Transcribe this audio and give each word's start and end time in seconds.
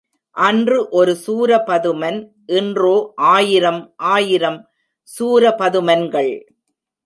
அன்று 0.35 0.77
ஒரு 0.89 1.13
சூரபதுமன் 1.27 2.17
இன்றோ 2.47 2.95
ஆயிரம் 3.15 3.93
ஆயிரம் 3.95 4.59
சூரபதுமன்கள். 5.19 6.33